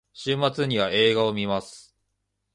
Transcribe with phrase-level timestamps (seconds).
[0.13, 1.95] 週末には映画を観ます。